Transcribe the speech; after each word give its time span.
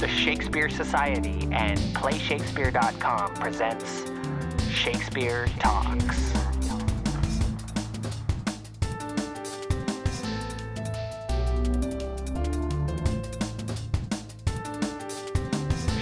The 0.00 0.08
Shakespeare 0.08 0.70
Society 0.70 1.46
and 1.52 1.78
PlayShakespeare.com 1.94 3.34
presents 3.34 4.10
Shakespeare 4.72 5.46
Talks. 5.58 6.32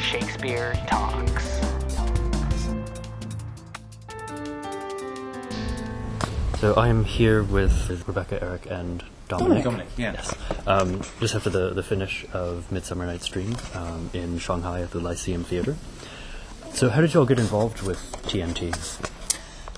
Shakespeare 0.01 0.75
Talks. 0.87 1.61
So 6.61 6.77
I'm 6.77 7.03
here 7.03 7.43
with 7.43 8.07
Rebecca, 8.07 8.41
Eric, 8.41 8.69
and 8.71 9.03
Dominic. 9.29 9.65
Dominic, 9.65 9.89
yeah. 9.97 10.13
Yes. 10.13 10.35
Um, 10.67 11.03
just 11.21 11.35
after 11.35 11.51
the, 11.51 11.71
the 11.71 11.83
finish 11.83 12.27
of 12.33 12.71
Midsummer 12.73 13.07
Night's 13.07 13.27
Dream 13.29 13.57
um, 13.75 14.11
in 14.13 14.39
Shanghai 14.39 14.83
at 14.83 14.91
the 14.91 15.01
Lyceum 15.01 15.45
Theatre. 15.45 15.77
So 16.73 16.89
how 16.89 17.01
did 17.01 17.15
you 17.15 17.21
all 17.21 17.27
get 17.27 17.39
involved 17.39 17.83
with 17.83 17.99
TNT? 18.23 18.75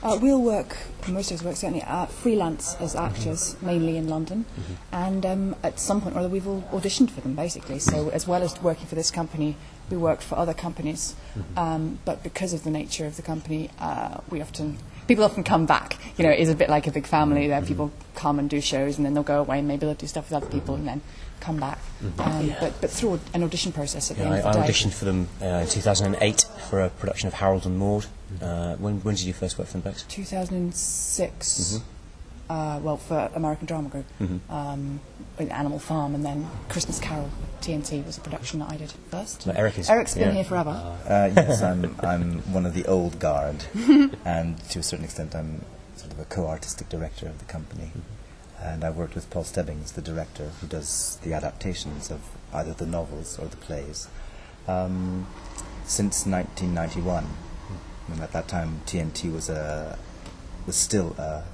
Uh, 0.02 0.18
we'll 0.20 0.40
work, 0.40 0.78
most 1.08 1.30
of 1.30 1.38
us 1.38 1.44
work 1.44 1.56
certainly, 1.56 1.82
uh, 1.82 2.06
freelance 2.06 2.74
as 2.76 2.96
actors, 2.96 3.54
mainly 3.60 3.98
in 3.98 4.08
London. 4.08 4.46
And 4.92 5.26
um, 5.26 5.56
at 5.62 5.78
some 5.78 6.00
point 6.00 6.16
or 6.16 6.20
other, 6.20 6.28
we've 6.28 6.46
all 6.46 6.62
auditioned 6.72 7.10
for 7.10 7.20
them, 7.20 7.34
basically. 7.34 7.78
So, 7.80 8.08
as 8.08 8.26
well 8.26 8.42
as 8.42 8.60
working 8.62 8.86
for 8.86 8.94
this 8.94 9.10
company, 9.10 9.56
we 9.90 9.98
worked 9.98 10.22
for 10.22 10.38
other 10.38 10.54
companies. 10.54 11.14
Um, 11.54 11.98
but 12.06 12.22
because 12.22 12.54
of 12.54 12.64
the 12.64 12.70
nature 12.70 13.04
of 13.04 13.16
the 13.16 13.22
company, 13.22 13.70
uh, 13.78 14.20
we 14.30 14.40
often, 14.40 14.78
people 15.10 15.24
often 15.24 15.42
come 15.42 15.66
back. 15.66 15.98
You 16.16 16.24
know, 16.24 16.30
it 16.30 16.38
is 16.38 16.48
a 16.48 16.54
bit 16.54 16.70
like 16.70 16.86
a 16.86 16.92
big 16.92 17.04
family 17.04 17.48
there. 17.48 17.60
People 17.62 17.90
come 18.14 18.38
and 18.38 18.48
do 18.48 18.60
shows 18.60 18.96
and 18.96 19.04
then 19.04 19.12
they'll 19.12 19.24
go 19.24 19.40
away 19.40 19.58
and 19.58 19.66
maybe 19.66 19.80
they'll 19.80 19.94
do 19.94 20.06
stuff 20.06 20.30
with 20.30 20.36
other 20.36 20.46
people 20.46 20.76
and 20.76 20.86
then 20.86 21.00
come 21.40 21.56
back. 21.56 21.78
Mm-hmm. 22.00 22.20
Um, 22.20 22.46
yeah. 22.46 22.56
but, 22.60 22.80
but 22.80 22.90
through 22.90 23.18
an 23.34 23.42
audition 23.42 23.72
process 23.72 24.12
at 24.12 24.18
the 24.18 24.22
yeah, 24.22 24.28
end 24.28 24.34
I, 24.36 24.38
of 24.38 24.44
the 24.44 24.60
I 24.60 24.66
day. 24.66 24.72
Auditioned 24.72 24.92
for 24.92 25.06
them 25.06 25.28
uh, 25.42 25.46
in 25.46 25.66
2008 25.66 26.46
for 26.68 26.80
a 26.80 26.90
production 26.90 27.26
of 27.26 27.34
Harold 27.34 27.66
and 27.66 27.76
Maude. 27.76 28.06
Mm-hmm. 28.34 28.44
Uh, 28.44 28.76
when, 28.76 29.00
when 29.00 29.16
did 29.16 29.24
you 29.24 29.32
first 29.32 29.58
work 29.58 29.66
for 29.66 29.72
them, 29.72 29.80
Bex? 29.80 30.04
2006. 30.04 31.48
Mm-hmm. 31.48 31.84
Uh, 32.50 32.80
well, 32.82 32.96
for 32.96 33.30
American 33.36 33.66
Drama 33.66 33.88
Group, 33.88 34.06
um, 34.50 35.00
with 35.38 35.52
Animal 35.52 35.78
Farm, 35.78 36.16
and 36.16 36.24
then 36.24 36.50
Christmas 36.68 36.98
Carol, 36.98 37.30
TNT 37.60 38.04
was 38.04 38.18
a 38.18 38.20
production 38.20 38.58
that 38.58 38.70
I 38.70 38.76
did 38.76 38.90
first. 38.90 39.46
Eric 39.46 39.88
Eric's 39.88 40.14
been 40.14 40.28
yeah. 40.28 40.32
here 40.32 40.44
forever. 40.44 40.70
Uh, 41.06 41.30
yes, 41.34 41.62
I'm, 41.62 41.94
I'm 42.00 42.40
one 42.52 42.66
of 42.66 42.74
the 42.74 42.84
old 42.86 43.20
guard, 43.20 43.64
and 44.24 44.58
to 44.70 44.80
a 44.80 44.82
certain 44.82 45.04
extent, 45.04 45.36
I'm 45.36 45.64
sort 45.94 46.12
of 46.12 46.18
a 46.18 46.24
co 46.24 46.48
artistic 46.48 46.88
director 46.88 47.26
of 47.26 47.38
the 47.38 47.44
company. 47.44 47.92
And 48.58 48.82
I 48.82 48.90
worked 48.90 49.14
with 49.14 49.30
Paul 49.30 49.44
Stebbings, 49.44 49.92
the 49.92 50.02
director, 50.02 50.50
who 50.60 50.66
does 50.66 51.18
the 51.22 51.32
adaptations 51.32 52.10
of 52.10 52.20
either 52.52 52.74
the 52.74 52.84
novels 52.84 53.38
or 53.38 53.46
the 53.46 53.56
plays, 53.56 54.08
um, 54.66 55.28
since 55.84 56.26
1991. 56.26 57.26
And 58.08 58.20
at 58.20 58.32
that 58.32 58.48
time, 58.48 58.80
TNT 58.86 59.32
was, 59.32 59.48
a, 59.48 59.96
was 60.66 60.74
still 60.74 61.14
a 61.16 61.44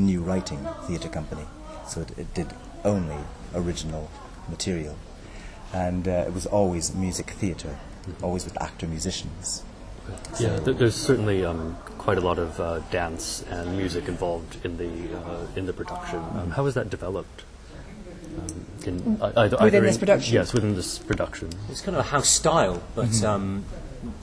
new 0.00 0.20
writing 0.22 0.66
theatre 0.86 1.08
company, 1.08 1.44
so 1.88 2.00
it, 2.02 2.18
it 2.18 2.34
did 2.34 2.48
only 2.84 3.18
original 3.54 4.10
material. 4.48 4.96
And 5.72 6.08
uh, 6.08 6.24
it 6.26 6.34
was 6.34 6.46
always 6.46 6.94
music 6.94 7.30
theatre, 7.30 7.78
always 8.22 8.44
with 8.44 8.60
actor 8.60 8.86
musicians. 8.86 9.62
Yeah, 10.40 10.58
th- 10.58 10.76
there's 10.78 10.96
certainly 10.96 11.44
um, 11.44 11.76
quite 11.98 12.18
a 12.18 12.20
lot 12.20 12.38
of 12.40 12.58
uh, 12.58 12.80
dance 12.90 13.42
and 13.48 13.76
music 13.76 14.08
involved 14.08 14.56
in 14.64 14.76
the 14.78 15.16
uh, 15.16 15.46
in 15.54 15.66
the 15.66 15.72
production. 15.72 16.18
Um, 16.34 16.50
how 16.50 16.64
was 16.64 16.74
that 16.74 16.90
developed? 16.90 17.44
Um, 18.38 18.66
in, 18.84 19.18
uh, 19.20 19.32
either, 19.36 19.56
Within 19.56 19.66
either 19.66 19.80
this 19.82 19.94
in- 19.94 20.00
production? 20.00 20.34
Yes, 20.34 20.52
within 20.52 20.74
this 20.74 20.98
production. 20.98 21.50
It's 21.68 21.80
kind 21.82 21.96
of 21.96 22.04
a 22.04 22.08
house 22.08 22.28
style, 22.28 22.82
but 22.96 23.22
um, 23.22 23.64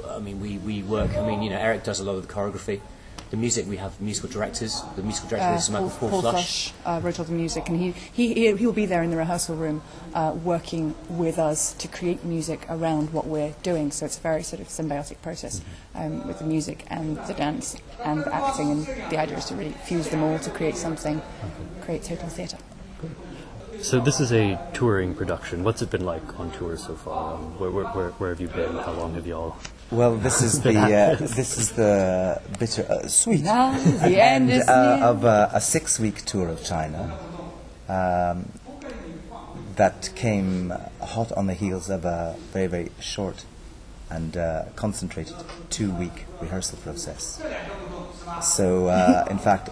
I 0.09 0.20
mean, 0.20 0.42
we, 0.42 0.58
we 0.58 0.83
work. 0.83 1.16
I 1.16 1.25
mean, 1.25 1.42
you 1.44 1.50
know, 1.50 1.58
Eric 1.59 1.83
does 1.86 2.00
a 2.02 2.03
lot 2.03 2.16
of 2.16 2.28
the 2.28 2.33
choreography. 2.33 2.81
The 3.30 3.36
music, 3.36 3.67
we 3.67 3.75
have 3.75 4.00
musical 4.00 4.30
directors. 4.30 4.82
The 4.95 5.04
musical 5.04 5.30
director 5.30 5.49
Uh, 5.49 5.58
is 5.58 5.70
Michael 5.70 5.89
Paul, 5.89 5.99
Paul, 5.99 6.10
Paul 6.10 6.21
Flush. 6.32 6.71
Flush 6.71 6.73
uh, 6.86 7.02
wrote 7.04 7.20
all 7.20 7.26
the 7.26 7.33
music, 7.33 7.67
and 7.67 7.77
he, 7.77 7.92
he, 7.92 8.33
he, 8.33 8.55
he'll 8.55 8.71
be 8.71 8.86
there 8.86 9.04
in 9.04 9.11
the 9.11 9.17
rehearsal 9.17 9.58
room 9.58 9.82
uh, 10.14 10.33
working 10.45 10.95
with 11.10 11.37
us 11.37 11.73
to 11.73 11.89
create 11.89 12.23
music 12.23 12.66
around 12.70 13.11
what 13.11 13.27
we're 13.27 13.54
doing. 13.64 13.92
So 13.92 14.05
it's 14.05 14.17
a 14.17 14.21
very 14.21 14.43
sort 14.43 14.61
of 14.61 14.70
symbiotic 14.70 15.21
process 15.21 15.61
um, 15.93 16.26
with 16.26 16.39
the 16.39 16.45
music 16.45 16.86
and 16.87 17.17
the 17.27 17.33
dance 17.33 17.76
and 18.02 18.21
the 18.21 18.33
acting. 18.33 18.71
And 18.71 18.86
the 19.11 19.17
idea 19.20 19.37
is 19.37 19.45
to 19.45 19.55
really 19.55 19.76
fuse 19.86 20.08
them 20.08 20.23
all 20.23 20.39
to 20.39 20.49
create 20.49 20.77
something, 20.77 21.21
create 21.82 22.04
total 22.04 22.30
theatre. 22.30 22.58
So 23.82 23.99
this 23.99 24.20
is 24.21 24.32
a 24.32 24.58
touring 24.73 25.14
production. 25.14 25.64
What's 25.66 25.82
it 25.82 25.92
been 25.92 26.05
like 26.05 26.39
on 26.39 26.49
tour 26.52 26.77
so 26.77 26.95
far? 26.95 27.36
Um, 27.36 27.60
where, 27.60 27.71
where, 27.71 27.86
where, 27.86 28.10
where 28.11 28.30
have 28.30 28.39
you 28.39 28.48
been? 28.48 28.73
How 28.77 28.93
long 28.93 29.14
have 29.16 29.27
you 29.27 29.36
all? 29.36 29.58
Well, 29.89 30.17
this 30.17 30.42
is 30.42 30.61
the 30.67 30.77
uh, 30.77 31.15
this 31.15 31.58
is 31.58 31.71
the 31.71 32.42
bitter 32.59 32.86
uh, 32.89 33.08
sweet 33.08 33.43
the 33.43 34.20
end 34.21 34.52
is 34.52 34.67
uh, 34.67 34.98
near. 34.98 35.05
of 35.05 35.25
uh, 35.25 35.49
a 35.53 35.61
six-week 35.61 36.25
tour 36.25 36.49
of 36.49 36.64
China 36.64 37.17
um, 37.87 38.52
that 39.75 40.09
came 40.15 40.73
hot 41.02 41.31
on 41.31 41.48
the 41.48 41.53
heels 41.53 41.89
of 41.89 42.03
a 42.03 42.36
very 42.52 42.67
very 42.67 42.92
short 42.99 43.45
and 44.09 44.36
uh, 44.37 44.65
concentrated 44.75 45.36
two-week 45.70 46.25
rehearsal 46.42 46.77
process. 46.80 47.42
So, 48.42 48.87
uh, 48.87 49.25
in 49.30 49.37
fact, 49.37 49.69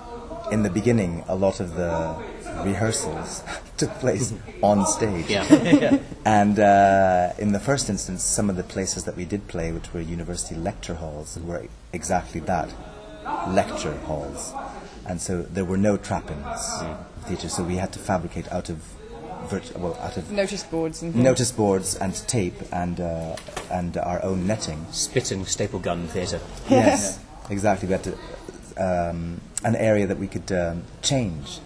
in 0.52 0.64
the 0.64 0.70
beginning, 0.70 1.24
a 1.28 1.36
lot 1.36 1.60
of 1.60 1.76
the 1.76 2.22
rehearsals 2.64 3.44
took 3.78 3.92
place 4.00 4.34
on 4.62 4.86
stage. 4.86 5.30
Yeah. 5.30 6.00
And 6.26 6.58
uh, 6.60 7.34
in 7.38 7.52
the 7.52 7.60
first 7.60 7.88
instance, 7.90 8.24
some 8.24 8.50
of 8.50 8.56
the 8.56 8.64
places 8.64 9.04
that 9.04 9.16
we 9.16 9.26
did 9.26 9.48
play, 9.48 9.72
which 9.72 9.94
were 9.94 10.02
university 10.02 10.56
lecture 10.56 10.96
halls, 10.96 11.38
were 11.40 11.68
exactly 11.94 12.42
that 12.42 12.70
lecture 13.50 13.94
halls. 14.08 14.52
And 15.08 15.22
so 15.22 15.44
there 15.44 15.66
were 15.66 15.78
no 15.78 15.98
trappings 15.98 16.58
of 16.82 16.98
theatre, 17.28 17.48
so 17.50 17.62
we 17.64 17.76
had 17.76 17.94
to 17.94 18.00
fabricate 18.00 18.52
out 18.52 18.70
of, 18.70 18.78
virt- 19.50 19.78
well, 19.78 19.94
out 20.02 20.18
of 20.18 20.32
Notice 20.32 20.64
boards 20.64 21.04
and 21.04 21.14
things. 21.14 21.24
notice 21.24 21.52
boards 21.52 21.96
and 21.96 22.16
tape 22.28 22.56
and, 22.72 23.00
uh, 23.00 23.36
and 23.72 23.96
our 23.98 24.24
own 24.24 24.48
netting. 24.48 24.84
Spit 24.92 25.30
and 25.32 25.48
staple 25.48 25.78
gun 25.80 26.08
theatre. 26.08 26.40
Yes, 26.70 27.20
exactly. 27.52 27.88
We 27.88 27.92
had 27.92 28.04
to, 28.06 28.18
um, 28.78 29.42
an 29.64 29.76
area 29.76 30.08
that 30.08 30.18
we 30.18 30.28
could 30.28 30.52
um, 30.52 30.84
change 31.04 31.60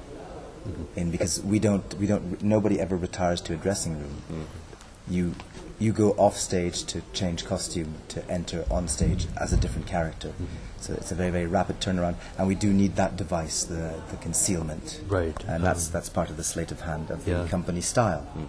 in 0.96 1.12
because 1.12 1.42
we 1.44 1.60
don't, 1.60 1.94
we 1.96 2.08
don't, 2.08 2.42
nobody 2.44 2.80
ever 2.80 2.96
retires 2.96 3.42
to 3.42 3.54
a 3.54 3.58
dressing 3.58 4.00
room. 4.00 4.22
Mm-hmm. 4.32 5.14
You, 5.14 5.36
you 5.80 5.94
go 5.94 6.12
off 6.12 6.36
stage 6.38 6.84
to 6.86 7.02
change 7.14 7.46
costume 7.46 7.96
to 8.10 8.30
enter 8.30 8.66
on 8.70 8.88
stage 8.88 9.28
as 9.38 9.54
a 9.54 9.58
different 9.58 9.88
character. 9.88 10.30
Mm-hmm. 10.30 10.46
So 10.82 10.94
it's 10.94 11.12
a 11.12 11.16
very, 11.16 11.32
very 11.32 11.48
rapid 11.48 11.80
turnaround, 11.82 12.16
and 12.38 12.48
we 12.48 12.56
do 12.56 12.72
need 12.72 12.96
that 12.96 13.18
device, 13.18 13.64
the, 13.64 13.96
the 14.12 14.18
concealment. 14.18 15.02
Right. 15.08 15.36
And 15.46 15.64
that's, 15.64 15.88
um, 15.88 15.94
that's 15.94 16.10
part 16.10 16.30
of 16.30 16.38
the 16.38 16.44
sleight 16.44 16.72
of 16.72 16.82
hand 16.82 17.10
of 17.12 17.28
Yeah. 17.28 17.44
the 17.44 17.50
company 17.50 17.82
style. 17.82 18.28
Mm. 18.38 18.48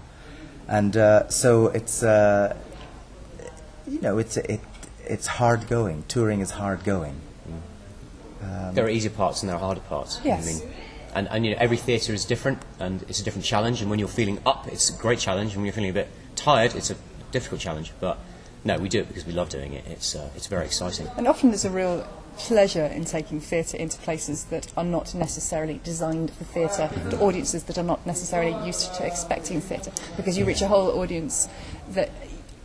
And 0.68 0.96
uh, 0.96 1.28
so 1.28 1.68
it's, 1.68 2.02
uh, 2.02 2.56
you 3.88 4.00
know, 4.00 4.18
it's, 4.18 4.36
it, 4.36 4.60
it's 5.04 5.26
hard 5.26 5.66
going. 5.68 6.04
Touring 6.06 6.40
is 6.40 6.52
hard 6.52 6.84
going. 6.84 7.16
Mm. 7.48 8.68
Um, 8.68 8.74
there 8.74 8.84
are 8.84 8.90
easier 8.90 9.10
parts 9.10 9.42
and 9.42 9.48
there 9.48 9.56
are 9.56 9.60
harder 9.60 9.80
parts. 9.80 10.20
Yes. 10.24 10.46
I 10.46 10.64
mean, 10.64 10.74
And, 11.14 11.28
and 11.28 11.44
you 11.44 11.52
know, 11.52 11.58
every 11.60 11.76
theatre 11.76 12.12
is 12.12 12.24
different 12.24 12.62
and 12.78 13.02
it's 13.08 13.20
a 13.20 13.24
different 13.24 13.44
challenge. 13.44 13.80
And 13.80 13.90
when 13.90 13.98
you're 13.98 14.08
feeling 14.08 14.38
up, 14.46 14.66
it's 14.68 14.90
a 14.90 14.98
great 15.00 15.18
challenge. 15.18 15.52
And 15.52 15.58
when 15.58 15.66
you're 15.66 15.74
feeling 15.74 15.90
a 15.90 15.94
bit 15.94 16.08
tired, 16.36 16.74
it's 16.74 16.90
a 16.90 16.96
difficult 17.32 17.60
challenge. 17.60 17.92
But 18.00 18.18
no, 18.64 18.78
we 18.78 18.88
do 18.88 19.00
it 19.00 19.08
because 19.08 19.26
we 19.26 19.32
love 19.32 19.48
doing 19.48 19.72
it. 19.72 19.84
It's, 19.86 20.14
uh, 20.14 20.30
it's 20.36 20.46
very 20.46 20.66
exciting. 20.66 21.08
And 21.16 21.26
often 21.26 21.50
there's 21.50 21.64
a 21.64 21.70
real 21.70 22.06
pleasure 22.36 22.84
in 22.84 23.04
taking 23.04 23.40
theatre 23.40 23.76
into 23.76 23.98
places 23.98 24.44
that 24.44 24.72
are 24.76 24.84
not 24.84 25.14
necessarily 25.14 25.80
designed 25.84 26.30
for 26.30 26.44
theatre, 26.44 26.88
mm-hmm. 26.90 27.10
to 27.10 27.20
audiences 27.20 27.64
that 27.64 27.76
are 27.76 27.82
not 27.82 28.06
necessarily 28.06 28.54
used 28.66 28.94
to 28.94 29.06
expecting 29.06 29.60
theatre, 29.60 29.92
because 30.16 30.38
you 30.38 30.44
reach 30.44 30.62
a 30.62 30.68
whole 30.68 31.00
audience 31.00 31.48
that 31.90 32.10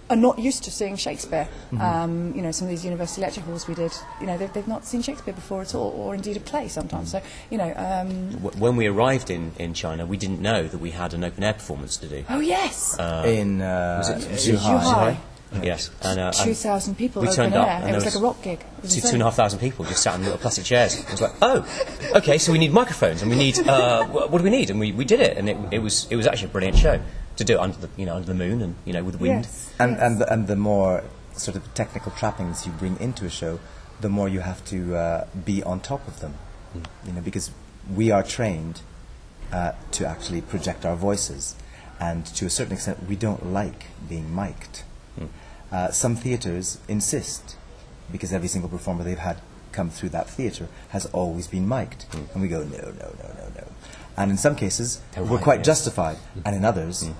are 0.09 0.15
not 0.15 0.37
used 0.39 0.63
to 0.63 0.71
seeing 0.71 0.95
Shakespeare. 0.95 1.47
Um, 1.79 2.33
you 2.35 2.41
know, 2.41 2.51
some 2.51 2.67
of 2.67 2.69
these 2.69 2.83
university 2.83 3.21
lecture 3.21 3.41
halls 3.41 3.67
we 3.67 3.73
did, 3.73 3.91
you 4.19 4.27
know, 4.27 4.37
they've, 4.37 4.51
they've 4.53 4.67
not 4.67 4.85
seen 4.85 5.01
Shakespeare 5.01 5.33
before 5.33 5.61
at 5.61 5.73
all, 5.73 5.89
or 5.97 6.13
indeed 6.13 6.37
a 6.37 6.39
play 6.39 6.67
sometimes. 6.67 7.11
So, 7.11 7.21
you 7.49 7.57
know, 7.57 7.73
um, 7.75 8.31
when 8.59 8.75
we 8.75 8.87
arrived 8.87 9.29
in, 9.29 9.51
in 9.57 9.73
China, 9.73 10.05
we 10.05 10.17
didn't 10.17 10.41
know 10.41 10.67
that 10.67 10.77
we 10.77 10.91
had 10.91 11.13
an 11.13 11.23
open 11.23 11.43
air 11.43 11.53
performance 11.53 11.97
to 11.97 12.07
do. 12.07 12.23
oh 12.29 12.39
yes, 12.39 12.97
in 13.25 13.61
uh, 13.61 13.97
was 13.97 14.09
it 14.09 14.57
Zhuhai. 14.57 14.83
Zhuhai. 14.83 15.17
Yes. 15.63 15.89
And, 16.01 16.19
uh, 16.19 16.31
2,000 16.31 16.95
people 16.95 17.21
we 17.21 17.29
open 17.29 17.35
turned 17.35 17.55
up 17.55 17.67
air. 17.67 17.73
and 17.81 17.89
It 17.89 17.93
was 17.95 18.03
there 18.03 18.13
like 18.13 18.21
a 18.21 18.23
rock 18.23 18.41
gig. 18.41 18.59
It 18.59 18.81
was 18.81 18.95
two, 18.95 19.01
two 19.01 19.07
insane. 19.07 19.13
and 19.15 19.21
a 19.21 19.25
half 19.25 19.35
thousand 19.35 19.59
people 19.59 19.85
just 19.85 20.03
sat 20.03 20.15
in 20.15 20.23
little 20.23 20.37
plastic 20.37 20.65
chairs. 20.65 20.99
It 20.99 21.09
was 21.09 21.21
like, 21.21 21.33
oh, 21.41 21.65
okay, 22.15 22.37
so 22.37 22.51
we 22.51 22.57
need 22.57 22.73
microphones 22.73 23.21
and 23.21 23.31
we 23.31 23.37
need, 23.37 23.57
uh, 23.59 24.05
what 24.05 24.37
do 24.37 24.43
we 24.43 24.49
need? 24.49 24.69
And 24.69 24.79
we, 24.79 24.91
we 24.91 25.05
did 25.05 25.21
it, 25.21 25.37
and 25.37 25.47
it, 25.49 25.57
it, 25.71 25.79
was, 25.79 26.07
it 26.09 26.15
was 26.15 26.27
actually 26.27 26.49
a 26.49 26.51
brilliant 26.51 26.77
show 26.77 26.99
to 27.37 27.43
do 27.43 27.53
it 27.53 27.59
under 27.59 27.77
the, 27.77 27.89
you 27.97 28.05
know, 28.05 28.15
under 28.15 28.27
the 28.27 28.33
moon 28.33 28.61
and, 28.61 28.75
you 28.85 28.93
know, 28.93 29.03
with 29.03 29.15
the 29.15 29.21
wind. 29.21 29.45
Yes. 29.45 29.73
And, 29.79 29.91
yes. 29.91 30.01
and, 30.01 30.19
the, 30.19 30.33
and 30.33 30.47
the 30.47 30.55
more 30.55 31.03
sort 31.33 31.57
of 31.57 31.73
technical 31.73 32.11
trappings 32.11 32.65
you 32.65 32.71
bring 32.71 32.99
into 32.99 33.25
a 33.25 33.29
show, 33.29 33.59
the 34.01 34.09
more 34.09 34.29
you 34.29 34.41
have 34.41 34.63
to 34.65 34.95
uh, 34.95 35.27
be 35.45 35.63
on 35.63 35.79
top 35.79 36.07
of 36.07 36.19
them. 36.19 36.35
You 37.05 37.13
know, 37.13 37.21
because 37.21 37.51
we 37.93 38.11
are 38.11 38.23
trained 38.23 38.81
uh, 39.51 39.73
to 39.91 40.05
actually 40.05 40.41
project 40.41 40.85
our 40.85 40.95
voices. 40.95 41.55
and 41.99 42.25
to 42.25 42.45
a 42.45 42.49
certain 42.49 42.73
extent, 42.73 43.07
we 43.07 43.15
don't 43.15 43.53
like 43.53 43.85
being 44.07 44.33
mic'd. 44.33 44.83
Uh, 45.71 45.91
some 45.91 46.15
theatres 46.15 46.79
insist, 46.87 47.57
because 48.11 48.31
every 48.31 48.47
single 48.47 48.69
performer 48.69 49.03
they've 49.03 49.17
had 49.17 49.41
come 49.75 49.89
through 49.89 50.09
that 50.09 50.29
theatre 50.29 50.67
has 50.89 51.05
always 51.07 51.47
been 51.47 51.67
mic'd, 51.67 52.03
hmm. 52.03 52.23
and 52.33 52.41
we 52.41 52.47
go 52.47 52.63
no, 52.63 52.77
no, 52.77 53.09
no, 53.21 53.29
no, 53.39 53.51
no. 53.55 53.67
And 54.17 54.31
in 54.31 54.37
some 54.37 54.55
cases, 54.55 55.01
They're 55.13 55.23
we're 55.23 55.39
quite 55.39 55.59
yes. 55.59 55.65
justified, 55.67 56.17
hmm. 56.17 56.41
and 56.45 56.55
in 56.55 56.65
others, 56.65 57.05
hmm. 57.05 57.13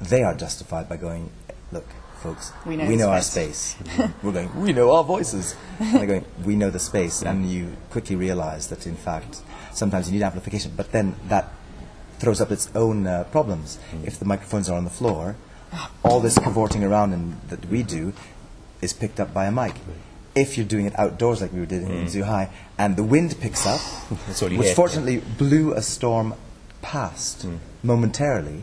they 0.00 0.22
are 0.22 0.34
justified 0.34 0.88
by 0.88 0.96
going, 0.96 1.30
look, 1.72 1.88
folks, 2.22 2.52
We 2.64 2.76
know 2.76 2.86
the 2.88 3.08
our 3.08 3.22
space." 3.22 3.76
space. 3.76 4.10
We're 4.22 4.32
going, 4.32 4.60
we 4.60 4.72
know 4.72 4.90
our 4.92 5.04
voices. 5.04 5.54
and 5.78 5.94
they're 5.94 6.06
going, 6.06 6.24
we 6.44 6.56
know 6.56 6.70
the 6.70 6.78
space. 6.78 7.22
And 7.22 7.50
you 7.50 7.76
quickly 7.90 8.16
realize 8.16 8.68
that, 8.68 8.86
in 8.86 8.96
fact, 8.96 9.42
sometimes 9.72 10.08
you 10.08 10.14
need 10.14 10.24
amplification, 10.24 10.72
but 10.76 10.92
then 10.92 11.14
that 11.28 11.52
throws 12.18 12.40
up 12.40 12.50
its 12.50 12.70
own 12.74 13.06
uh, 13.06 13.24
problems. 13.24 13.78
If 14.04 14.18
the 14.18 14.24
microphones 14.24 14.68
are 14.68 14.76
on 14.76 14.84
the 14.84 14.90
floor, 14.90 15.36
all 16.02 16.20
this 16.20 16.38
cavorting 16.38 16.82
around 16.84 17.12
and, 17.12 17.40
that 17.48 17.66
we 17.66 17.82
do 17.82 18.12
is 18.80 18.92
picked 18.92 19.20
up 19.20 19.32
by 19.34 19.46
a 19.46 19.52
mic. 19.52 19.74
If 20.36 20.56
you're 20.58 20.66
doing 20.66 20.84
it 20.86 20.96
outdoors 20.98 21.40
like 21.40 21.52
we 21.52 21.64
did 21.64 21.82
in 21.82 22.04
Zhuhai, 22.06 22.50
and 22.78 22.94
the 22.94 23.02
wind 23.02 23.34
picks 23.40 23.66
up, 23.66 23.80
That's 24.26 24.42
all 24.42 24.52
you 24.52 24.58
which 24.58 24.66
hear. 24.68 24.76
fortunately 24.76 25.22
blew 25.38 25.72
a 25.72 25.80
storm 25.80 26.34
past 26.82 27.46
momentarily, 27.82 28.62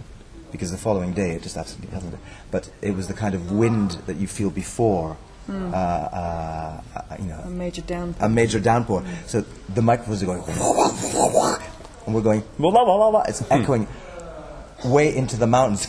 because 0.52 0.70
the 0.72 0.78
following 0.78 1.14
day 1.14 1.32
it 1.32 1.42
just 1.42 1.58
absolutely 1.58 1.94
hasn't. 1.96 2.16
But 2.52 2.70
it 2.84 2.96
was 2.96 3.08
the 3.08 3.16
kind 3.16 3.34
of 3.34 3.52
wind 3.52 3.98
that 4.06 4.18
you 4.18 4.28
feel 4.28 4.52
before, 4.52 5.18
uh, 5.50 5.54
uh, 5.54 6.82
uh, 6.96 7.16
you 7.20 7.26
know, 7.26 7.40
A 7.44 7.50
major 7.50 7.82
down. 7.82 8.16
a 8.20 8.30
major 8.30 8.60
downpour. 8.60 9.04
So 9.26 9.44
the 9.74 9.82
microphones 9.82 10.22
are 10.22 10.28
going, 10.28 10.44
and 12.06 12.14
we're 12.16 12.22
going, 12.22 12.44
it's 13.28 13.44
echoing 13.50 13.88
way 14.86 15.16
into 15.16 15.38
the 15.38 15.48
mountains, 15.48 15.88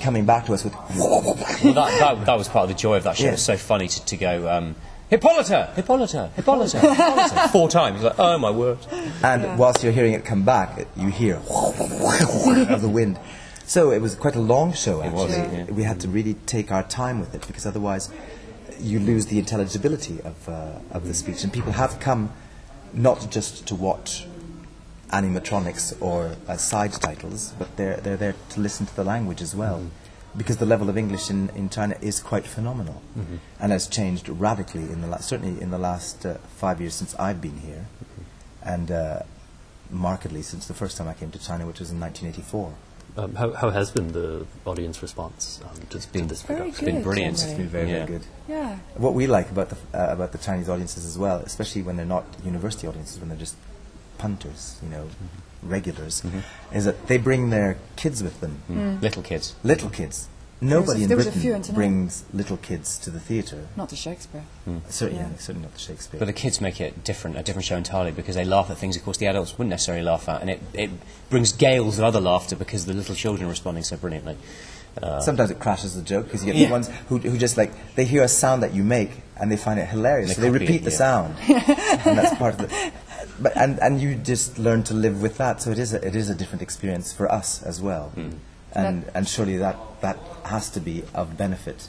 coming 0.00 0.26
back 0.26 0.44
to 0.46 0.52
us 0.52 0.62
with. 0.64 0.74
Well, 0.96 1.22
that, 1.34 1.98
that, 1.98 2.26
that 2.26 2.34
was 2.38 2.48
part 2.48 2.64
of 2.64 2.68
the 2.68 2.74
joy 2.80 2.96
of 2.98 3.04
that 3.04 3.16
show. 3.16 3.24
Yeah. 3.24 3.28
It 3.30 3.32
was 3.32 3.42
so 3.42 3.56
funny 3.56 3.88
to, 3.88 4.04
to 4.04 4.16
go, 4.16 4.48
um, 4.50 4.74
Hippolyta, 5.12 5.70
Hippolyta, 5.76 6.30
Hippolyta, 6.36 6.80
Hippolyta, 6.80 7.48
four 7.48 7.68
times. 7.68 7.96
It's 7.96 8.04
like, 8.04 8.18
oh 8.18 8.38
my 8.38 8.50
word. 8.50 8.78
And 9.22 9.58
whilst 9.58 9.82
you're 9.84 9.92
hearing 9.92 10.14
it 10.14 10.24
come 10.24 10.42
back, 10.42 10.86
you 10.96 11.08
hear 11.08 11.34
of 11.50 12.80
the 12.80 12.90
wind. 12.90 13.18
So 13.66 13.90
it 13.90 14.00
was 14.00 14.14
quite 14.14 14.36
a 14.36 14.40
long 14.40 14.72
show, 14.72 15.06
was, 15.10 15.30
actually. 15.30 15.58
yeah. 15.58 15.64
We 15.64 15.82
had 15.82 16.00
to 16.00 16.08
really 16.08 16.32
take 16.46 16.72
our 16.72 16.82
time 16.82 17.20
with 17.20 17.34
it 17.34 17.46
because 17.46 17.66
otherwise 17.66 18.08
you 18.80 19.00
lose 19.00 19.26
the 19.26 19.38
intelligibility 19.38 20.18
of, 20.22 20.48
uh, 20.48 20.78
of 20.92 21.06
the 21.06 21.12
speech. 21.12 21.44
And 21.44 21.52
people 21.52 21.72
have 21.72 22.00
come 22.00 22.32
not 22.94 23.30
just 23.30 23.66
to 23.66 23.74
watch 23.74 24.26
animatronics 25.10 25.94
or 26.00 26.36
uh, 26.48 26.56
side 26.56 26.92
titles, 26.94 27.52
but 27.58 27.76
they're, 27.76 27.98
they're 27.98 28.16
there 28.16 28.34
to 28.48 28.60
listen 28.60 28.86
to 28.86 28.96
the 28.96 29.04
language 29.04 29.42
as 29.42 29.54
well. 29.54 29.90
Because 30.36 30.56
the 30.56 30.66
level 30.66 30.88
of 30.88 30.96
English 30.96 31.28
in, 31.30 31.50
in 31.50 31.68
China 31.68 31.94
is 32.00 32.18
quite 32.20 32.46
phenomenal 32.46 33.02
and 33.60 33.70
has 33.72 33.86
changed 33.86 34.28
radically 34.28 34.82
in 34.92 35.00
the 35.02 35.06
la- 35.06 35.18
certainly 35.18 35.60
in 35.60 35.70
the 35.70 35.78
last 35.78 36.24
uh, 36.24 36.34
five 36.56 36.80
years 36.80 36.94
since 36.94 37.14
I've 37.16 37.40
been 37.42 37.58
here, 37.58 37.84
and 38.62 38.90
uh, 38.90 39.20
markedly 39.90 40.42
since 40.42 40.66
the 40.66 40.74
first 40.74 40.96
time 40.96 41.06
I 41.08 41.14
came 41.14 41.30
to 41.32 41.38
China, 41.38 41.66
which 41.66 41.80
was 41.80 41.90
in 41.90 42.00
1984. 42.00 42.74
Um, 43.14 43.34
how, 43.34 43.52
how 43.52 43.68
has 43.68 43.90
been 43.90 44.12
the 44.12 44.46
audience 44.64 45.02
response 45.02 45.60
um, 45.68 45.76
to, 45.90 45.98
been 46.12 46.22
to 46.22 46.28
this 46.28 46.40
very 46.42 46.60
production? 46.60 46.84
been 46.86 46.94
good, 46.96 47.04
brilliant. 47.04 47.34
It's 47.44 47.52
been 47.52 47.68
very, 47.68 47.90
Yeah. 47.90 48.06
very 48.06 48.18
good. 48.18 48.22
Yeah. 48.48 48.78
What 48.96 49.12
we 49.12 49.26
like 49.26 49.50
about 49.50 49.68
the 49.68 49.76
uh, 49.92 50.14
about 50.14 50.32
the 50.32 50.38
Chinese 50.38 50.70
audiences 50.70 51.04
as 51.04 51.18
well, 51.18 51.40
especially 51.40 51.82
when 51.82 51.96
they're 51.98 52.06
not 52.06 52.24
university 52.42 52.86
audiences, 52.86 53.18
when 53.20 53.28
they're 53.28 53.36
just 53.38 53.56
punters, 54.22 54.78
you 54.82 54.88
know, 54.94 55.08
regulars, 55.62 56.22
is 56.72 56.84
that 56.84 57.06
they 57.08 57.18
bring 57.18 57.50
their 57.50 57.76
kids 57.96 58.22
with 58.22 58.40
them, 58.40 58.54
Mm. 58.70 59.02
Little 59.02 59.22
kids. 59.22 59.54
little 59.64 59.90
kids. 59.90 60.28
Nobody 60.64 61.02
in 61.02 61.08
there 61.08 61.16
was 61.16 61.26
a 61.26 61.32
Britain 61.32 61.54
in 61.56 61.62
tonight. 61.62 61.74
brings 61.74 62.22
little 62.32 62.56
kids 62.56 62.96
to 63.04 63.10
the 63.10 63.18
theatre. 63.18 63.62
Not 63.76 63.88
to 63.88 63.96
Shakespeare. 63.96 64.44
Certainly, 64.88 65.22
Yeah. 65.24 65.36
certainly 65.38 65.62
not 65.66 65.74
the 65.74 65.80
Shakespeare. 65.88 66.20
But 66.20 66.26
the 66.26 66.32
kids 66.44 66.60
make 66.60 66.80
it 66.80 67.02
different, 67.02 67.36
a 67.36 67.42
different 67.42 67.66
show 67.66 67.76
entirely 67.76 68.12
because 68.12 68.36
they 68.36 68.44
laugh 68.44 68.70
at 68.70 68.78
things, 68.78 68.94
of 68.96 69.02
course, 69.04 69.16
the 69.18 69.26
adults 69.26 69.58
wouldn't 69.58 69.70
necessarily 69.70 70.04
laugh 70.04 70.28
at. 70.28 70.40
And 70.40 70.48
it, 70.50 70.60
it 70.72 70.90
brings 71.30 71.50
gales 71.52 71.98
of 71.98 72.04
other 72.04 72.20
laughter 72.20 72.54
because 72.54 72.86
the 72.86 72.94
little 72.94 73.16
children 73.16 73.46
are 73.46 73.50
responding 73.50 73.82
so 73.82 73.96
brilliantly. 73.96 74.36
Uh, 75.02 75.18
Sometimes 75.20 75.50
it 75.50 75.58
crashes 75.58 75.96
the 75.96 76.02
joke 76.02 76.26
because 76.26 76.44
you 76.44 76.52
get 76.52 76.60
Yeah. 76.60 76.66
the 76.68 76.72
ones 76.78 76.88
who, 77.08 77.18
who 77.18 77.36
just 77.38 77.56
like 77.56 77.72
they 77.96 78.04
hear 78.04 78.22
a 78.22 78.28
sound 78.28 78.62
that 78.62 78.72
you 78.72 78.84
make 78.84 79.10
and 79.40 79.50
they 79.50 79.56
find 79.56 79.80
it 79.80 79.88
hilarious, 79.88 80.28
They 80.28 80.34
so 80.36 80.40
they 80.42 80.50
repeat 80.50 80.82
it, 80.82 80.84
the 80.84 80.90
yeah. 80.92 80.96
sound, 81.04 81.34
and 82.06 82.18
that's 82.18 82.34
part 82.36 82.52
of 82.54 82.68
the. 82.68 82.92
But 83.40 83.56
and, 83.56 83.78
and 83.80 84.00
you 84.00 84.14
just 84.14 84.58
learn 84.58 84.82
to 84.84 84.94
live 84.94 85.22
with 85.22 85.38
that, 85.38 85.62
so 85.62 85.70
it 85.70 85.78
is 85.78 85.94
a, 85.94 86.06
it 86.06 86.14
is 86.14 86.28
a 86.30 86.34
different 86.34 86.62
experience 86.62 87.12
for 87.12 87.30
us 87.30 87.62
as 87.62 87.80
well, 87.80 88.10
Hmm. 88.10 88.30
and 88.72 89.04
and 89.14 89.26
surely 89.28 89.56
that 89.58 89.76
that 90.00 90.18
has 90.44 90.70
to 90.70 90.80
be 90.80 91.02
of 91.14 91.36
benefit 91.36 91.88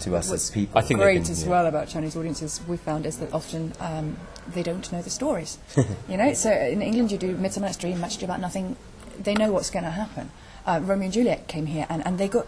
to 0.00 0.14
us 0.16 0.28
What's 0.30 0.44
as 0.44 0.50
people. 0.50 0.78
I 0.78 0.82
think 0.82 1.00
great 1.00 1.22
can- 1.22 1.32
as 1.32 1.42
yeah. 1.44 1.50
well 1.50 1.66
about 1.66 1.88
Chinese 1.88 2.16
audiences 2.16 2.60
we 2.68 2.76
found 2.76 3.06
is 3.06 3.18
that 3.18 3.32
often 3.32 3.72
um, 3.80 4.16
they 4.54 4.62
don't 4.62 4.90
know 4.92 5.02
the 5.02 5.10
stories. 5.10 5.58
you 6.08 6.16
know, 6.16 6.32
so 6.34 6.50
in 6.50 6.82
England 6.82 7.10
you 7.12 7.18
do 7.18 7.36
Midsummer 7.36 7.66
Night's 7.66 7.78
Dream, 7.78 7.98
Much 8.00 8.16
Ado 8.16 8.26
About 8.26 8.40
Nothing. 8.40 8.76
They 9.18 9.34
know 9.34 9.52
what's 9.52 9.70
going 9.70 9.84
to 9.84 9.90
happen. 9.90 10.30
Uh, 10.66 10.80
Romeo 10.82 11.04
and 11.06 11.12
Juliet 11.12 11.46
came 11.48 11.66
here 11.66 11.86
and, 11.88 12.04
and 12.06 12.18
they 12.18 12.28
got 12.28 12.46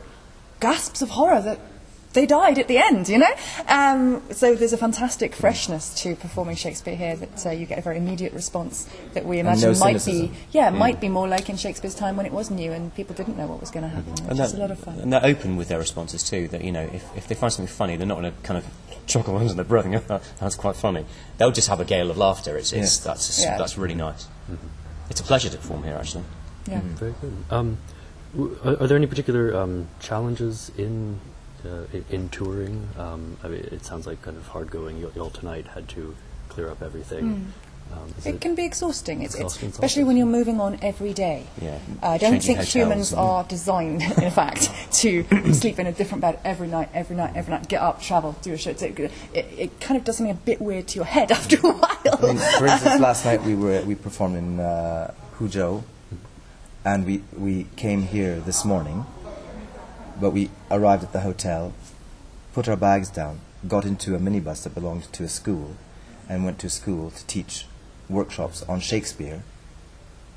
gasps 0.61 1.01
of 1.03 1.11
horror 1.11 1.41
that 1.43 1.59
they 2.13 2.27
died 2.27 2.59
at 2.59 2.69
the 2.69 2.79
end. 2.79 3.09
You 3.09 3.19
know, 3.19 3.35
um, 3.69 4.23
so 4.33 4.55
there's 4.55 4.73
a 4.73 4.77
fantastic 4.77 5.35
freshness 5.35 5.95
to 6.03 6.15
performing 6.17 6.57
Shakespeare 6.57 6.97
here 6.97 7.17
that 7.17 7.47
uh, 7.47 7.51
you 7.51 7.67
get 7.67 7.79
a 7.79 7.83
very 7.83 7.97
immediate 7.99 8.33
response 8.33 8.89
that 9.15 9.25
we 9.25 9.39
imagine 9.39 9.73
no 9.73 9.79
might 9.79 10.01
cynicism. 10.01 10.27
be 10.29 10.33
yeah 10.53 10.71
might 10.71 11.01
be 11.01 11.09
more 11.09 11.29
like 11.29 11.49
in 11.49 11.57
Shakespeare's 11.57 11.95
time 11.95 12.17
when 12.17 12.27
it 12.27 12.33
was 12.33 12.51
new 12.51 12.73
and 12.73 12.95
people 12.95 13.15
didn't 13.15 13.37
know 13.37 13.47
what 13.47 13.61
was 13.61 13.71
going 13.71 13.83
to 13.85 13.89
happen. 13.89 14.13
Which 14.13 14.21
and, 14.23 14.41
is 14.41 14.53
that- 14.53 14.59
a 14.59 14.61
lot 14.61 14.71
of 14.71 14.79
fun. 14.79 14.99
and 15.01 15.13
they're 15.13 15.25
open 15.25 15.57
with 15.57 15.69
their 15.69 15.79
responses 15.79 16.23
too. 16.23 16.49
That 16.49 16.63
you 16.65 16.73
know, 16.73 16.89
if, 16.93 17.05
if 17.17 17.29
they 17.29 17.35
find 17.35 17.53
something 17.53 17.73
funny, 17.75 17.97
they're 17.97 18.07
not 18.07 18.21
going 18.21 18.33
to 18.33 18.41
kind 18.43 18.59
of 18.59 18.67
chuckle 19.07 19.37
under 19.41 19.55
their 19.55 19.65
breath 19.65 19.85
and 19.87 19.95
go, 19.95 20.03
"Oh, 20.11 20.21
"That's 20.41 20.55
quite 20.55 20.77
funny." 20.77 21.05
They'll 21.39 21.51
just 21.53 21.69
have 21.69 21.81
a 21.81 21.85
gale 21.85 22.11
of 22.11 22.17
laughter. 22.19 22.57
It's, 22.57 22.73
it's 22.73 22.99
Yeah. 22.99 23.13
that's 23.13 23.43
Yeah. 23.43 23.59
that's 23.59 23.79
really 23.79 23.95
nice. 23.95 24.27
It's 25.11 25.21
a 25.21 25.25
pleasure 25.25 25.49
to 25.51 25.57
perform 25.59 25.83
here, 25.83 25.97
actually. 25.99 26.25
yeah. 26.67 26.81
Very 26.83 27.15
good. 27.21 27.33
Um, 27.51 27.79
w- 28.35 28.57
are, 28.65 28.83
are 28.83 28.87
there 28.87 28.97
any 28.97 29.07
particular 29.07 29.55
um, 29.57 29.89
challenges 30.01 30.71
in 30.79 31.19
uh, 31.67 31.85
i- 31.95 32.05
in 32.15 32.29
touring? 32.29 32.89
Um, 32.99 33.37
I 33.43 33.49
mean, 33.49 33.61
it 33.71 33.85
sounds 33.85 34.07
like 34.07 34.23
kind 34.23 34.37
of 34.37 34.47
hard 34.49 34.71
going. 34.71 34.99
You, 34.99 35.13
you 35.15 35.23
all 35.23 35.31
tonight 35.31 35.67
had 35.69 35.89
to 35.91 36.15
clear 36.49 36.71
up 36.71 36.83
everything. 36.83 37.53
Um, 37.93 38.15
is 38.17 38.27
It 38.27 38.41
can 38.41 38.55
be 38.55 38.65
exhausting, 38.65 39.23
it's, 39.23 39.35
it's, 39.35 39.41
Exhausting, 39.43 39.69
it's 39.69 39.77
especially 39.79 40.05
when 40.05 40.17
you're 40.17 40.25
moving 40.27 40.61
on 40.61 40.79
every 40.81 41.13
day. 41.13 41.45
Yeah. 41.61 41.79
I 42.03 42.17
don't 42.17 42.33
Changing 42.33 42.57
think 42.57 42.69
humans 42.69 43.13
are 43.13 43.45
designed, 43.45 44.01
in 44.23 44.31
fact, 44.31 44.71
to 45.01 45.25
sleep 45.53 45.79
in 45.79 45.87
a 45.87 45.93
different 45.93 46.23
bed 46.23 46.39
every 46.45 46.69
night, 46.69 46.89
every 46.95 47.17
night, 47.17 47.33
every 47.37 47.53
night, 47.53 47.69
get 47.69 47.83
up, 47.83 48.01
travel, 48.01 48.35
do 48.41 48.53
a 48.55 48.57
show. 48.57 48.71
It, 48.71 48.83
it, 48.83 49.11
it 49.35 49.81
kind 49.81 49.99
of 49.99 50.05
does 50.05 50.17
something 50.17 50.31
a 50.35 50.39
bit 50.39 50.61
weird 50.63 50.89
to 50.89 50.97
your 50.97 51.05
head 51.05 51.31
after 51.39 51.57
a 51.59 51.71
while. 51.71 51.99
I 52.07 52.27
mean, 52.27 52.39
for 52.59 52.67
instance, 52.67 53.01
last 53.09 53.25
night 53.27 53.43
we 53.43 53.55
were 53.55 53.83
we 53.83 53.95
performed 53.95 54.37
in 54.37 54.61
uh, 54.61 55.13
Huzhou, 55.39 55.83
and 56.87 57.05
we 57.05 57.23
we 57.37 57.67
came 57.77 58.03
here 58.05 58.41
this 58.41 58.65
morning, 58.65 59.05
but 60.21 60.31
we 60.31 60.51
arrived 60.71 61.03
at 61.03 61.13
the 61.13 61.21
hotel, 61.21 61.73
put 62.55 62.69
our 62.69 62.77
bags 62.77 63.09
down, 63.11 63.41
got 63.69 63.85
into 63.85 64.15
a 64.15 64.19
minibus 64.19 64.63
that 64.65 64.75
belonged 64.75 65.05
to 65.13 65.25
a 65.25 65.29
school, 65.29 65.77
and 66.29 66.45
went 66.45 66.59
to 66.61 66.71
school 66.71 67.11
to 67.11 67.27
teach 67.27 67.67
workshops 68.09 68.63
on 68.65 68.81
Shakespeare 68.81 69.43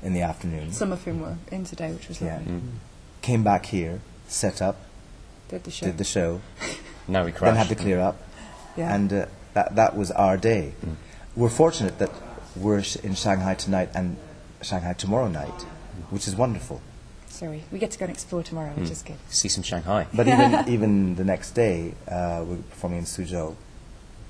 in 0.02 0.12
the 0.12 0.20
afternoon. 0.22 0.72
Some 0.72 0.92
of 0.92 1.02
whom 1.04 1.20
were 1.20 1.36
in 1.50 1.64
today, 1.64 1.92
which 1.92 2.08
was 2.08 2.20
Yeah. 2.20 2.36
lovely. 2.38 2.60
Came 3.22 3.42
back 3.42 3.66
here, 3.66 4.00
set 4.28 4.62
up, 4.62 4.76
Did 5.48 5.64
the 5.64 5.70
show. 5.70 5.86
did 5.86 5.98
the 5.98 6.04
show, 6.04 6.40
Now 7.08 7.24
we 7.24 7.32
crash. 7.32 7.50
then 7.50 7.56
had 7.56 7.68
to 7.68 7.74
clear 7.74 8.00
up, 8.00 8.16
Yeah. 8.76 8.94
and 8.94 9.12
uh, 9.12 9.26
that 9.54 9.74
that 9.76 9.96
was 9.96 10.10
our 10.12 10.36
day. 10.36 10.74
We're 11.34 11.48
fortunate 11.48 11.98
that 11.98 12.10
we're 12.54 12.82
sh- 12.82 12.96
in 12.96 13.14
Shanghai 13.14 13.54
tonight 13.54 13.90
and 13.94 14.16
Shanghai 14.62 14.92
tomorrow 14.94 15.28
night, 15.28 15.62
which 16.10 16.26
is 16.28 16.34
wonderful. 16.36 16.80
Sorry, 17.36 17.64
we 17.70 17.78
get 17.78 17.90
to 17.90 17.98
go 17.98 18.06
and 18.06 18.14
explore 18.14 18.42
tomorrow, 18.42 18.70
which 18.70 18.86
hmm. 18.86 18.92
is 18.92 19.02
good. 19.02 19.18
See 19.28 19.48
some 19.48 19.62
Shanghai. 19.62 20.06
But 20.14 20.26
even 20.26 20.64
even 20.68 21.16
the 21.16 21.24
next 21.24 21.50
day, 21.50 21.92
uh, 22.08 22.42
we're 22.46 22.56
performing 22.56 23.00
in 23.00 23.04
Suzhou, 23.04 23.56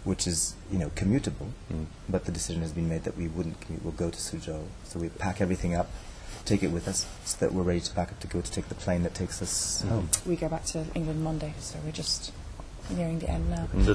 which 0.03 0.27
is 0.27 0.57
you 0.73 0.79
know 0.79 0.91
commutable. 0.91 1.51
Hmm. 1.69 1.85
But 2.09 2.25
the 2.25 2.33
decision 2.33 2.63
has 2.63 2.73
been 2.73 2.89
made 2.89 3.05
that 3.05 3.17
we 3.17 3.29
wouldn't 3.29 3.61
commute. 3.61 3.85
We'll 3.85 3.93
go 3.93 4.11
to 4.11 4.17
Suzhou, 4.17 4.65
so 4.83 4.99
we 4.99 5.09
pack 5.09 5.41
everything 5.41 5.73
up, 5.73 5.89
take 6.45 6.65
it 6.65 6.73
with 6.73 6.89
us, 6.89 7.07
so 7.25 7.37
that 7.47 7.55
we're 7.55 7.63
ready 7.63 7.79
to 7.79 7.93
pack 7.93 8.11
up 8.11 8.19
to 8.19 8.27
go 8.27 8.41
to 8.41 8.51
take 8.51 8.69
the 8.69 8.75
plane 8.75 9.05
that 9.05 9.15
takes 9.15 9.41
us 9.41 9.83
hmm. 9.83 9.89
home. 9.89 10.09
We 10.27 10.35
go 10.35 10.49
back 10.49 10.65
to 10.75 10.87
England 10.97 11.23
Monday, 11.23 11.55
so 11.61 11.79
we're 11.85 11.93
just 11.93 12.33
nearing 12.91 13.19
the 13.19 13.29
end 13.29 13.51
now. 13.51 13.69
The, 13.73 13.95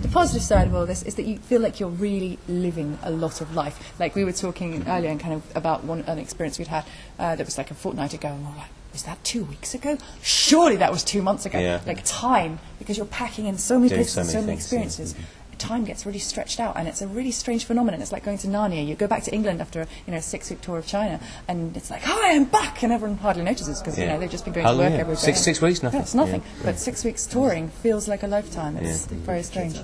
the 0.00 0.08
positive 0.08 0.42
side 0.42 0.68
of 0.68 0.74
all 0.74 0.86
this 0.86 1.02
is 1.02 1.14
that 1.16 1.24
you 1.24 1.38
feel 1.38 1.60
like 1.60 1.80
you're 1.80 1.88
really 1.88 2.38
living 2.48 2.98
a 3.02 3.10
lot 3.10 3.40
of 3.40 3.54
life. 3.54 3.94
Like 3.98 4.14
we 4.14 4.24
were 4.24 4.32
talking 4.32 4.84
earlier 4.88 5.10
and 5.10 5.20
kind 5.20 5.34
of 5.34 5.56
about 5.56 5.84
one 5.84 6.00
an 6.06 6.18
experience 6.18 6.58
we'd 6.58 6.68
had 6.68 6.84
uh, 7.18 7.36
that 7.36 7.44
was 7.44 7.58
like 7.58 7.70
a 7.70 7.74
fortnight 7.74 8.14
ago, 8.14 8.28
and 8.28 8.44
we're 8.44 8.56
like, 8.56 8.68
was 8.92 9.02
that 9.04 9.22
two 9.24 9.44
weeks 9.44 9.74
ago? 9.74 9.98
Surely 10.22 10.76
that 10.76 10.92
was 10.92 11.02
two 11.02 11.20
months 11.20 11.46
ago. 11.46 11.58
Yeah. 11.58 11.80
Like 11.86 12.02
time, 12.04 12.60
because 12.78 12.96
you're 12.96 13.06
packing 13.06 13.46
in 13.46 13.58
so 13.58 13.78
many 13.78 13.88
Doing 13.88 13.98
places, 13.98 14.14
so 14.14 14.20
many, 14.20 14.32
so 14.32 14.40
many 14.40 14.46
things, 14.46 14.62
experiences. 14.62 15.14
Yeah. 15.18 15.24
Experiences. 15.54 15.68
time 15.68 15.84
gets 15.84 16.06
really 16.06 16.18
stretched 16.18 16.60
out, 16.60 16.76
and 16.76 16.86
it's 16.88 17.02
a 17.02 17.06
really 17.08 17.30
strange 17.30 17.64
phenomenon. 17.64 18.00
It's 18.02 18.12
like 18.12 18.24
going 18.24 18.38
to 18.38 18.48
Narnia. 18.48 18.86
You 18.86 18.94
go 18.94 19.06
back 19.06 19.22
to 19.24 19.34
England 19.34 19.60
after 19.60 19.82
a 19.82 19.86
you 20.06 20.12
know 20.12 20.20
six 20.20 20.50
week 20.50 20.60
tour 20.60 20.78
of 20.78 20.86
China, 20.86 21.20
and 21.48 21.76
it's 21.76 21.90
like, 21.90 22.02
"Hi, 22.02 22.34
I'm 22.34 22.44
back," 22.44 22.82
and 22.82 22.92
everyone 22.92 23.18
hardly 23.18 23.42
notices 23.42 23.80
because 23.80 23.98
you 23.98 24.06
know 24.06 24.18
they've 24.18 24.30
just 24.30 24.44
been 24.44 24.52
going 24.54 24.66
How 24.66 24.72
to 24.72 24.78
work 24.78 24.92
yeah. 24.92 24.98
every 24.98 25.14
day. 25.14 25.20
Six- 25.20 25.40
six 25.40 25.60
weeks, 25.60 25.82
nothing. 25.82 25.98
Yeah, 25.98 26.02
it's 26.02 26.14
nothing. 26.14 26.42
Yeah. 26.42 26.62
But 26.64 26.78
six 26.78 27.04
weeks 27.04 27.26
touring 27.26 27.68
feels 27.68 28.08
like 28.08 28.22
a 28.22 28.26
lifetime. 28.26 28.76
It's 28.76 29.06
very 29.06 29.42
strange. 29.42 29.76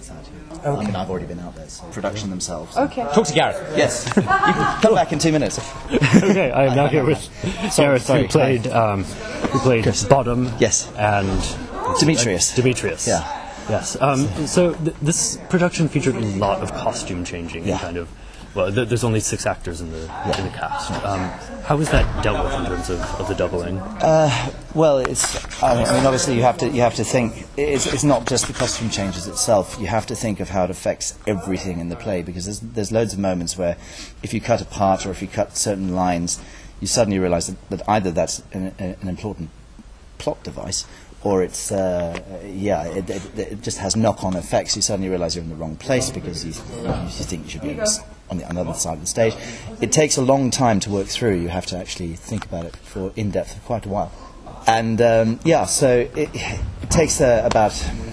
I 0.65 0.77
mean, 0.77 0.95
I've 0.95 1.11
already 1.11 1.27
been 1.27 1.41
out 1.41 1.55
there, 1.57 1.69
so 1.69 1.85
production 1.93 2.31
themselves. 2.31 2.77
Okay. 2.77 3.03
Talk 3.15 3.27
to 3.27 3.33
Gareth. 3.33 3.75
Yes. 3.77 4.07
you 4.17 4.23
can 4.23 4.81
come 4.83 4.95
back 4.95 5.13
in 5.13 5.19
two 5.19 5.33
minutes. 5.33 5.59
okay, 6.23 6.51
I 6.51 6.67
am 6.67 6.77
now 6.77 6.87
here 6.89 7.05
with 7.05 7.21
Gareth, 7.77 8.07
who 8.09 8.29
played 8.29 8.67
um, 8.69 9.05
who 9.05 9.59
played 9.61 9.85
Chris. 9.85 10.05
Bottom. 10.05 10.51
Yes. 10.59 10.91
and 10.97 11.29
Demetrius. 11.99 12.55
Demetrius. 12.55 13.07
Yeah. 13.09 13.40
Yes. 13.69 14.01
Um, 14.01 14.27
so 14.47 14.75
th- 14.75 14.97
this 15.03 15.39
production 15.49 15.89
featured 15.89 16.17
a 16.17 16.21
lot 16.21 16.61
of 16.63 16.73
costume 16.73 17.25
changing. 17.25 17.67
Yeah. 17.67 17.75
And 17.75 17.81
kind 17.81 17.97
of. 17.97 18.09
Well, 18.55 18.73
th- 18.73 18.89
there's 18.89 19.05
only 19.05 19.21
six 19.21 19.47
actors 19.47 19.81
in 19.81 19.93
the 19.93 20.01
in 20.01 20.45
the 20.45 20.53
cast. 20.53 20.91
Um, 21.05 21.21
how 21.63 21.77
was 21.77 21.89
that 21.91 22.23
dealt 22.25 22.45
with 22.45 22.55
in 22.55 22.67
terms 22.67 22.91
of, 22.91 23.01
of 23.21 23.29
the 23.29 23.35
doubling? 23.35 23.77
Well, 24.75 24.99
it's. 24.99 25.63
I 25.63 25.77
mean, 25.77 25.87
I 25.87 25.93
mean, 25.93 26.05
obviously, 26.05 26.35
you 26.35 26.43
have 26.43 26.59
to. 26.59 26.69
You 26.69 26.81
have 26.81 26.97
to 26.97 27.05
think. 27.05 27.47
It's, 27.57 27.87
it's 27.87 28.03
not 28.03 28.27
just 28.27 28.49
the 28.49 28.53
costume 28.53 28.91
changes 28.91 29.29
itself. 29.29 29.77
You 29.81 29.87
have 29.87 30.07
to 30.07 30.17
think 30.17 30.41
of 30.41 30.49
how 30.49 30.65
it 30.65 30.71
affects 30.71 31.17
everything 31.29 31.79
in 31.79 31.91
the 31.91 31.97
play 31.97 32.23
because 32.23 32.45
there's 32.45 32.61
there's 32.61 32.91
loads 32.91 33.13
of 33.13 33.21
moments 33.21 33.57
where, 33.57 33.77
if 34.23 34.35
you 34.35 34.41
cut 34.41 34.61
a 34.61 34.65
part 34.65 35.07
or 35.07 35.11
if 35.13 35.23
you 35.23 35.29
cut 35.29 35.57
certain 35.57 35.95
lines, 35.95 36.41
you 36.81 36.89
suddenly 36.89 37.21
realise 37.21 37.47
that, 37.47 37.71
that 37.71 37.89
either 37.89 38.11
that's 38.11 38.43
an, 38.53 38.75
an 38.79 39.09
important 39.09 39.51
plot 40.19 40.43
device 40.43 40.87
or 41.23 41.43
it's 41.43 41.71
uh, 41.71 42.19
yeah, 42.47 42.85
it, 42.85 43.11
it, 43.11 43.39
it 43.39 43.63
just 43.63 43.79
has 43.79 43.97
knock-on 43.97 44.37
effects. 44.37 44.77
You 44.77 44.83
suddenly 44.83 45.11
realise 45.11 45.35
you're 45.35 45.45
in 45.45 45.51
the 45.51 45.57
wrong 45.57 45.77
place 45.77 46.11
because 46.11 46.45
you, 46.45 46.53
you 46.83 47.09
think 47.09 47.45
you 47.45 47.51
should 47.51 47.63
be 47.63 47.79
on, 48.31 48.39
the 48.39 48.61
other 48.61 48.75
side 48.75 48.95
of 48.95 49.01
the 49.01 49.07
stage. 49.07 49.35
It 49.81 49.93
takes 49.93 50.17
a 50.17 50.23
long 50.23 50.51
time 50.51 50.81
to 50.81 50.91
work 50.91 51.09
through. 51.09 51.37
You 51.37 51.49
have 51.49 51.67
to 51.67 51.77
actually 51.77 52.15
think 52.15 52.45
about 52.47 52.65
it 52.65 52.77
for 52.77 53.13
in 53.17 53.31
depth 53.31 53.55
for 53.55 53.61
quite 53.61 53.87
a 53.87 53.89
while. 53.89 54.13
And 54.67 55.01
um, 55.03 55.41
yeah, 55.45 55.67
so 55.67 56.09
it, 56.15 56.31
it 56.91 56.93
takes 56.93 57.21
uh, 57.21 57.43
about 57.45 57.71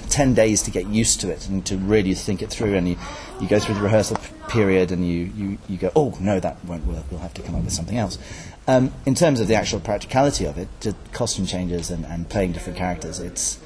10 0.10 0.36
days 0.36 0.62
to 0.62 0.72
get 0.72 0.86
used 0.86 1.20
to 1.22 1.32
it 1.32 1.48
and 1.50 1.66
to 1.66 1.78
really 1.78 2.14
think 2.14 2.44
it 2.44 2.52
through. 2.52 2.76
And 2.76 2.88
you, 2.88 2.98
you 3.42 3.48
go 3.48 3.60
through 3.60 3.76
the 3.76 3.82
rehearsal 3.82 4.18
period 4.50 4.92
and 4.92 5.06
you, 5.06 5.32
you, 5.36 5.58
you 5.68 5.78
go, 5.78 5.92
oh, 5.96 6.16
no, 6.22 6.40
that 6.40 6.64
won't 6.64 6.86
work. 6.86 7.04
We'll 7.10 7.20
have 7.22 7.34
to 7.36 7.42
come 7.42 7.56
up 7.56 7.64
with 7.64 7.74
something 7.74 7.98
else. 7.98 8.20
Um, 8.68 8.94
in 9.08 9.16
terms 9.16 9.40
of 9.40 9.48
the 9.48 9.56
actual 9.56 9.80
practicality 9.80 10.46
of 10.46 10.60
it, 10.60 10.68
the 10.82 10.96
costume 11.12 11.48
changes 11.48 11.90
and, 11.90 12.06
and 12.06 12.30
playing 12.30 12.52
different 12.52 12.78
characters, 12.78 13.20
it's, 13.20 13.58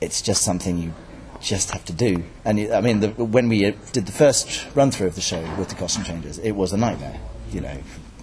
it's 0.00 0.20
just 0.20 0.42
something 0.42 0.78
you 0.78 0.94
just 1.40 1.70
have 1.70 1.84
to 1.84 1.92
do. 1.92 2.24
And 2.44 2.58
I 2.72 2.80
mean, 2.80 2.98
the, 2.98 3.10
when 3.10 3.48
we 3.48 3.66
uh, 3.66 3.72
did 3.92 4.06
the 4.06 4.12
first 4.12 4.66
run 4.74 4.90
through 4.90 5.06
of 5.06 5.14
the 5.14 5.20
show 5.20 5.40
with 5.56 5.68
the 5.68 5.76
costume 5.76 6.02
changes, 6.02 6.38
it 6.38 6.52
was 6.52 6.72
a 6.72 6.76
nightmare. 6.76 7.20
You 7.52 7.60
know, 7.60 7.78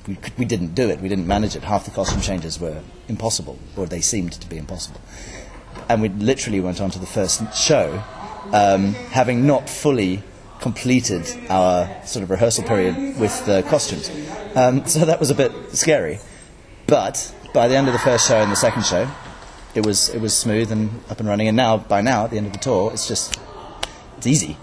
we, 0.07 0.17
we 0.37 0.43
didn't 0.43 0.75
do 0.75 0.89
it. 0.89 0.99
We 0.99 1.07
didn't 1.07 1.27
manage 1.27 1.55
it. 1.55 1.63
Half 1.63 1.85
the 1.85 1.91
costume 1.91 2.19
changes 2.19 2.59
were 2.59 2.81
impossible, 3.07 3.57
or 3.77 3.85
they 3.85 4.01
seemed 4.01 4.33
to 4.33 4.49
be 4.49 4.57
impossible. 4.57 4.99
And 5.89 6.01
we 6.01 6.09
literally 6.09 6.59
went 6.59 6.81
on 6.81 6.89
to 6.91 6.99
the 6.99 7.05
first 7.05 7.55
show, 7.55 8.01
um, 8.51 8.93
having 9.11 9.45
not 9.45 9.69
fully 9.69 10.23
completed 10.59 11.27
our 11.49 11.87
sort 12.05 12.23
of 12.23 12.29
rehearsal 12.31 12.63
period 12.63 13.19
with 13.19 13.45
the 13.45 13.61
costumes. 13.63 14.09
Um, 14.55 14.85
so 14.87 15.05
that 15.05 15.19
was 15.19 15.29
a 15.29 15.35
bit 15.35 15.51
scary. 15.75 16.19
But 16.87 17.33
by 17.53 17.67
the 17.67 17.75
end 17.75 17.87
of 17.87 17.93
the 17.93 17.99
first 17.99 18.27
show 18.27 18.37
and 18.41 18.51
the 18.51 18.55
second 18.55 18.85
show, 18.85 19.09
it 19.75 19.85
was 19.85 20.09
it 20.09 20.19
was 20.21 20.35
smooth 20.35 20.71
and 20.71 20.89
up 21.09 21.19
and 21.19 21.27
running. 21.29 21.47
And 21.47 21.57
now, 21.57 21.77
by 21.77 22.01
now, 22.01 22.25
at 22.25 22.31
the 22.31 22.37
end 22.37 22.47
of 22.47 22.53
the 22.53 22.59
tour, 22.59 22.91
it's 22.93 23.07
just 23.07 23.39
it's 24.17 24.25
easy. 24.27 24.57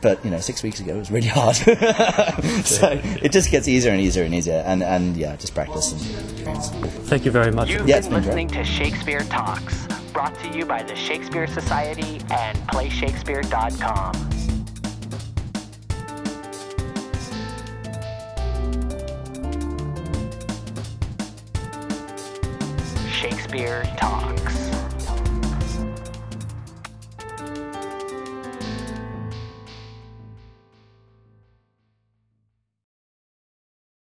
But 0.00 0.24
you 0.24 0.30
know, 0.30 0.38
six 0.38 0.62
weeks 0.62 0.78
ago 0.78 0.94
it 0.94 0.98
was 0.98 1.10
really 1.10 1.26
hard. 1.28 1.56
so 2.64 3.00
it 3.22 3.32
just 3.32 3.50
gets 3.50 3.66
easier 3.66 3.90
and 3.90 4.00
easier 4.00 4.22
and 4.24 4.32
easier. 4.34 4.62
And, 4.64 4.82
and 4.82 5.16
yeah, 5.16 5.34
just 5.36 5.54
practice 5.54 5.90
and 5.92 6.30
experience. 6.30 6.68
Thank 7.08 7.24
you 7.24 7.30
very 7.32 7.50
much. 7.50 7.70
You've 7.70 7.88
Yeah, 7.88 7.96
it's 7.96 8.06
been 8.06 8.22
been 8.22 8.30
great. 8.30 8.48
listening 8.48 8.64
to 8.64 8.64
Shakespeare 8.64 9.20
Talks, 9.24 9.88
brought 10.12 10.38
to 10.40 10.48
you 10.48 10.64
by 10.64 10.82
the 10.82 10.94
Shakespeare 10.94 11.46
Society 11.46 12.20
and 12.30 12.58
PlayShakespeare.com. 12.68 14.27